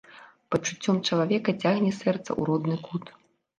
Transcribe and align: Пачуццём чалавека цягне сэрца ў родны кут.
Пачуццём 0.55 0.97
чалавека 1.09 1.55
цягне 1.67 1.93
сэрца 2.01 2.25
ў 2.25 2.41
родны 2.51 2.77
кут. 2.91 3.15